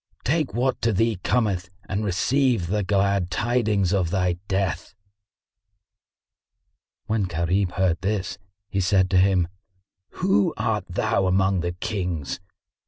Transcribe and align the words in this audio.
Take 0.23 0.55
what 0.55 0.81
to 0.81 0.91
thee 0.91 1.17
cometh 1.23 1.69
and 1.87 2.03
receive 2.03 2.65
the 2.65 2.81
glad 2.81 3.29
tidings 3.29 3.93
of 3.93 4.09
thy 4.09 4.37
death." 4.47 4.95
When 7.05 7.25
Gharib 7.25 7.73
heard 7.73 8.01
this, 8.01 8.39
he 8.67 8.79
said 8.81 9.11
to 9.11 9.19
him, 9.19 9.47
"Who 10.13 10.55
art 10.57 10.85
thou 10.89 11.27
among 11.27 11.59
the 11.59 11.73
Kings?" 11.73 12.39